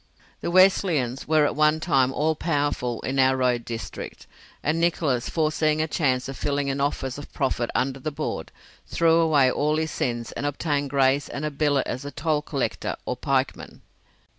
[0.39, 4.25] The Wesleyans were at one time all powerful in our road district,
[4.63, 8.51] and Nicholas, foreseeing a chance of filling an office of profit under the Board,
[8.87, 13.15] threw away all his sins, and obtained grace and a billet as toll collector or
[13.15, 13.81] pikeman.